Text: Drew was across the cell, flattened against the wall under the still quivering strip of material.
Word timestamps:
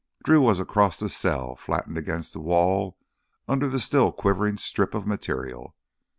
Drew 0.23 0.41
was 0.41 0.59
across 0.59 0.97
the 0.97 1.09
cell, 1.09 1.55
flattened 1.55 1.95
against 1.95 2.33
the 2.33 2.39
wall 2.39 2.97
under 3.47 3.69
the 3.69 3.79
still 3.79 4.11
quivering 4.11 4.57
strip 4.57 4.95
of 4.95 5.05
material. 5.05 5.75